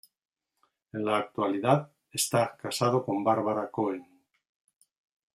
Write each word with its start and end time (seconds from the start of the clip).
En 0.93 1.03
la 1.05 1.19
actualidad 1.19 1.91
está 2.11 2.57
casado 2.57 3.05
con 3.05 3.23
Barbara 3.23 3.69
Cohen. 3.69 4.03